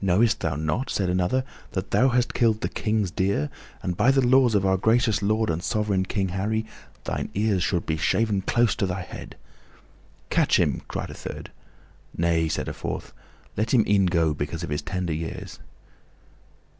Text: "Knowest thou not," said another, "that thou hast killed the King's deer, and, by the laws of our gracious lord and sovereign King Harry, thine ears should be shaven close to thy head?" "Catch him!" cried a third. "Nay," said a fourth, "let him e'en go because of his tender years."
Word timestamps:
"Knowest 0.00 0.38
thou 0.38 0.54
not," 0.54 0.90
said 0.90 1.10
another, 1.10 1.42
"that 1.72 1.90
thou 1.90 2.08
hast 2.10 2.34
killed 2.34 2.60
the 2.60 2.68
King's 2.68 3.10
deer, 3.10 3.50
and, 3.82 3.96
by 3.96 4.12
the 4.12 4.24
laws 4.24 4.54
of 4.54 4.64
our 4.64 4.76
gracious 4.76 5.22
lord 5.22 5.50
and 5.50 5.60
sovereign 5.60 6.04
King 6.04 6.28
Harry, 6.28 6.64
thine 7.02 7.30
ears 7.34 7.64
should 7.64 7.84
be 7.84 7.96
shaven 7.96 8.42
close 8.42 8.76
to 8.76 8.86
thy 8.86 9.00
head?" 9.02 9.34
"Catch 10.30 10.60
him!" 10.60 10.82
cried 10.86 11.10
a 11.10 11.14
third. 11.14 11.50
"Nay," 12.16 12.48
said 12.48 12.68
a 12.68 12.72
fourth, 12.72 13.12
"let 13.56 13.74
him 13.74 13.84
e'en 13.88 14.06
go 14.06 14.32
because 14.32 14.62
of 14.62 14.70
his 14.70 14.82
tender 14.82 15.14
years." 15.14 15.58